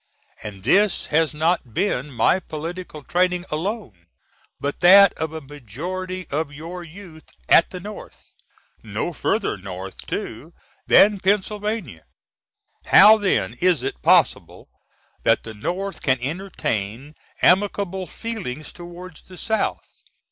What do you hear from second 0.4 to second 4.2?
And this has not been my political training alone